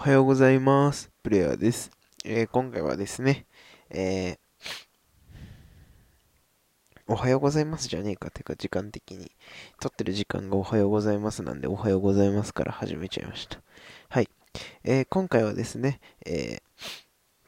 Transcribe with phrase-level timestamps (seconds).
[0.00, 1.10] おはようございます。
[1.22, 1.90] プレイヤーです。
[2.24, 3.44] えー今回はですね、
[3.90, 4.38] えー
[7.06, 8.30] おはようございますじゃねえか。
[8.30, 9.30] てか、時間的に。
[9.78, 13.60] 撮ってる時間がおはようございますなんで、おはようございますから始めちゃいました。
[14.08, 14.30] はい。
[14.84, 16.62] えー今回はですね、え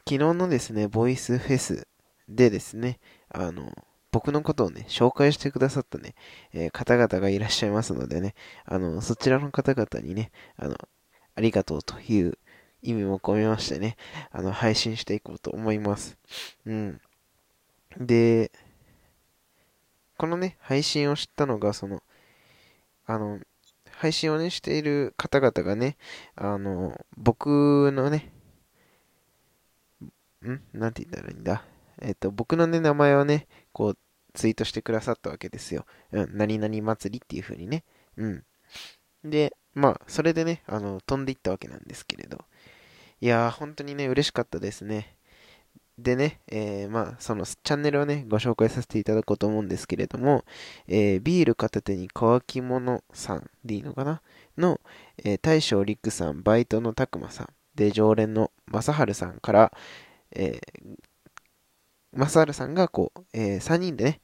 [0.07, 1.87] 昨日のですね、ボイスフェス
[2.29, 2.99] でですね、
[3.29, 3.71] あの、
[4.11, 6.13] 僕のことをね、紹介してくださったね、
[6.53, 8.35] えー方々がいらっしゃいますのでね、
[8.65, 10.77] あの、そちらの方々にね、あの、
[11.35, 12.37] ありがとうという
[12.83, 13.95] 意味も込めましてね、
[14.31, 16.17] あの、配信していこうと思います。
[16.65, 17.01] うん。
[17.97, 18.51] で、
[20.17, 22.03] このね、配信を知ったのが、その、
[23.05, 23.39] あの、
[23.89, 25.97] 配信をね、している方々がね、
[26.35, 28.31] あの、僕のね、
[30.45, 30.61] ん？
[30.73, 31.63] なんて言ったらいいんだ？
[32.01, 33.97] えっと、僕のね、名前をね、こう、
[34.33, 35.85] ツイートしてくださったわけですよ。
[36.11, 37.83] うん、何々祭りっていう風にね。
[38.17, 38.43] うん。
[39.23, 42.43] で、まあ、それでね、あの、飛んでいったわけなんですけれど。
[43.23, 45.15] いやー、本当にね、嬉しかったですね。
[45.97, 50.43] でね、えー、まあ、そのチャンネルをね、ご紹介させていただこうと思うんですけれども、
[50.89, 54.21] えー、ビール片手に乾き物さんでいいのかな？
[54.57, 54.81] の、
[55.23, 59.71] えー、大将陸さん、バイトのたくまさん、で、常連の正治さんから、
[60.31, 64.21] えー、正治さんがこう、えー、3人でね、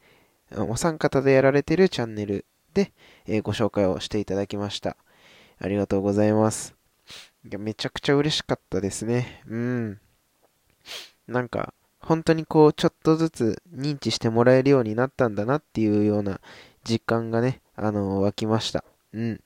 [0.58, 2.92] お三方でやられてるチャンネルで、
[3.28, 4.98] えーご紹介をしていただきました。
[5.58, 6.79] ありがとうございます。
[7.46, 9.44] いや、めちゃくちゃ嬉しかったですね。
[9.48, 10.00] うん。
[11.28, 16.42] なんか、本当にこう、ちょっとずつ認知してもらえるようになったんだなっていうような
[16.84, 18.84] 実感がね、あの湧きました。
[19.14, 19.42] うん。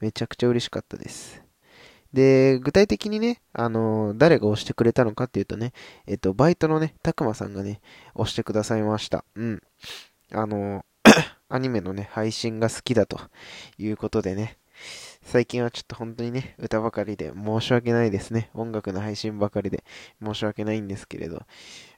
[0.00, 1.42] めちゃくちゃ嬉しかったです。
[2.14, 5.72] で、具体的にね、あの誰が押してくれたのかっていうとね、
[6.06, 7.80] えっと、バイトのね、たくまさんがね、
[8.14, 9.24] 押してくださいました。
[9.34, 9.62] うん。
[10.32, 10.84] あの
[11.48, 13.20] アニメのね、配信が好きだと
[13.76, 14.58] いうことでね、
[15.24, 18.50] 最近はちょっと本当にね、歌ばかりで申し訳ないですね。
[18.54, 19.82] 音楽の配信ばかりで
[20.22, 21.42] 申し訳ないんですけれど、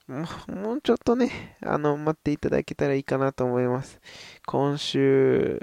[0.09, 4.01] もうちょっとね、あの、待っていただけたらいいかなと思います。
[4.47, 5.61] 今週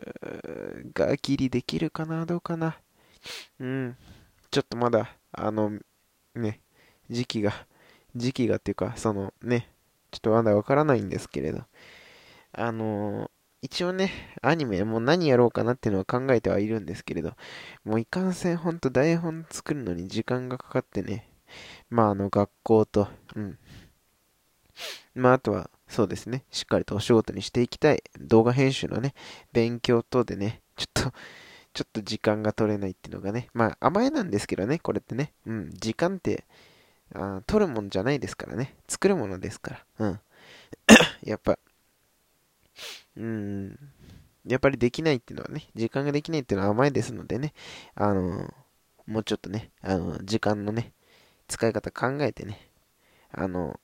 [0.94, 2.78] がギリできるかなどうかな
[3.60, 3.98] うん。
[4.52, 5.80] ちょっとまだ、あの、
[6.36, 6.60] ね、
[7.10, 7.54] 時期が、
[8.16, 9.70] 時期がっていうか、そのね、
[10.12, 11.64] ちょっとまだわからないんですけれど、
[12.52, 13.32] あの
[13.64, 17.32] 一応ね、アニメもう何やろうかなっていうのは考えてはいるんですけれど、
[17.86, 21.30] もういかんせんほんと台本作るのに時間がかかってね、
[21.90, 23.08] まああの学校と、
[23.38, 23.58] うん。
[25.16, 28.04] まああとは、そうですね、しっかりとお仕事にしていきたい。
[28.20, 29.14] 動画編集のね、
[29.54, 31.14] 勉強等でね、ちょっと、
[31.72, 36.44] ちょっと時間が取れないっていうのがね、まあ甘えなんですけどね、これってね、うん、時間って、
[37.16, 40.20] あ取るもんじゃないですからね、作るものですから、うん。
[41.24, 41.58] やっぱ、
[43.18, 43.80] うん、
[44.46, 47.54] やっぱりできないっていうのはね、時間ができないっていうのは甘いですのでね、
[47.96, 48.54] あの、
[49.08, 50.94] もうちょっとね、あの、時間のね、
[51.48, 52.70] 使い方考えてね、
[53.32, 53.80] あの、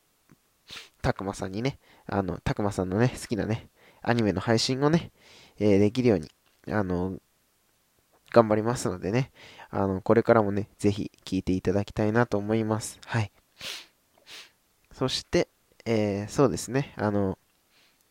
[1.01, 3.67] たくまさんにね、あの、たくまさんのね、好きなね、
[4.01, 5.11] アニメの配信をね、
[5.59, 6.29] えーできるように、
[6.69, 7.17] あの、
[8.31, 9.31] 頑張りますのでね、
[9.69, 12.99] あの、これからもね、ぜひ聞いていただきたいなと思います。
[13.05, 13.31] はい。
[14.91, 15.47] そして、
[15.85, 17.37] えーそうですね、あの、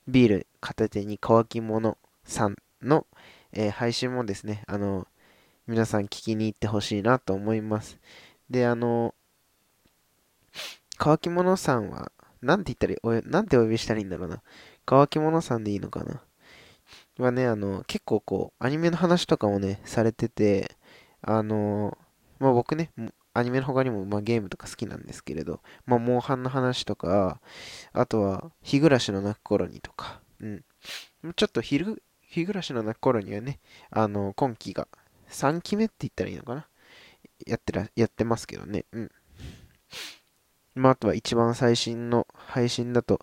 [0.08, 3.06] ビール片手に乾き物さんの、
[3.52, 5.06] えー配信もですね、あの、
[5.66, 7.98] 皆さん聞きに行ってほしいなと思います。
[8.50, 9.14] で、あの、
[10.96, 14.42] 乾き物さんは、なんて言ったらお、なんてお呼びしたらいいんだろうな。
[14.86, 16.22] 乾き物さんでいいのかな。
[17.18, 20.76] はね、あの、結構こう、アニメの話とかもね、されてて、
[21.20, 21.98] あの、
[22.38, 22.90] まあ僕ね、
[23.34, 27.40] アニメの他にも、まあ、ゲームとか好きなんですけれど、まあ、モンハンの話とか、
[27.92, 30.64] あとは、日暮らしの泣く頃にとか、うん。
[31.34, 33.58] ちょっと日ぐ、日暮らしの泣く頃にはね、
[33.90, 34.88] あの、今期が
[35.30, 36.66] 3期目って言ったらいいのかな？
[37.46, 38.84] やってら、やってますけどね。
[38.92, 39.10] うん。
[40.74, 43.20] まあ、あとは一番最新の配信だと、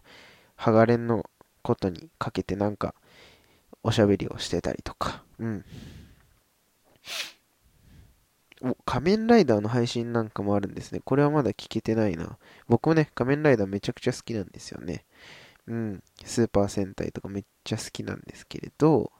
[0.55, 1.29] ハガレンの
[1.61, 2.93] ことにかけてなんか、
[3.83, 5.65] おしゃべりをしてたりとか、うん。
[8.61, 11.01] お、仮面ライダーの配信なんかもあるんですね。
[11.03, 12.37] これはまだ聞けてないな。
[12.67, 15.05] 僕もね、仮面ライダーめちゃくちゃ好きなんですよね。
[15.67, 16.03] うん。
[16.23, 19.11] スーパー戦隊とかめっちゃ好きなんですけれど、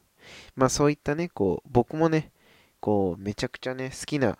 [0.55, 2.31] まあそういったね、こう、僕もね、
[2.79, 4.37] こう、めちゃくちゃね、好きな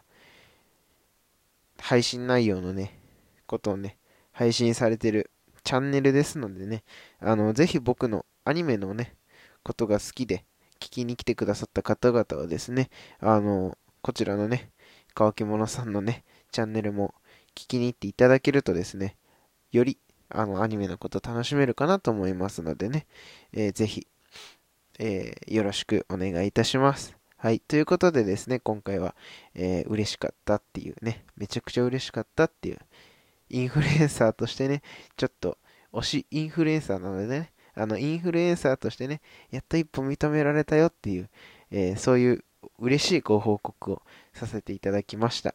[1.80, 3.00] 配信内容のね、
[3.48, 3.98] ことをね、
[4.31, 5.31] 配信されてる
[5.63, 6.84] チャンネルですのでね、
[7.19, 9.16] あの、ぜひ僕のアニメのね、
[9.63, 10.46] ことが好きで、
[10.80, 14.69] 聞きに来てくださった方々はですね、あの、こちらのね、
[15.13, 17.16] 乾き物さんのね、チャンネルも
[17.56, 19.16] 聞きに行っていただけるとですね、
[19.72, 19.98] より、
[20.30, 23.06] あの、アニメのこと楽しめるかなと思いますのでね、
[23.54, 24.07] えーぜひ、
[25.00, 27.16] えーよろしくお願いいたします。
[27.38, 27.60] はい。
[27.60, 29.13] ということでですね、今回は、
[29.54, 32.80] えー、嬉しかったっていうね、めちゃくちゃ嬉しかったっていう、
[33.50, 34.81] インフルエンサーとしてね、
[35.16, 35.57] ちょっと、
[35.94, 39.21] 推しインフルエンサーなのでね、あの、インフルエンサーとしてね、
[39.51, 41.30] やっと一歩認められたよっていう、
[41.71, 42.44] えー、そういう
[42.80, 44.01] 嬉しいご報告を
[44.33, 45.54] させていただきました。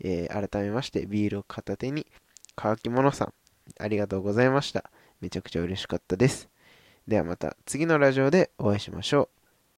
[0.00, 2.06] えー、改めまして、ビールを片手に、
[2.54, 3.34] 乾き物さん、
[3.78, 4.90] ありがとうございました。
[5.20, 6.48] めちゃくちゃ嬉しかったです。
[7.06, 9.41] ではまた次のラジオでお会いしましょう。